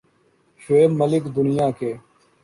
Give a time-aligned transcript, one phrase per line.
[0.61, 1.91] شعیب ملک دنیا کے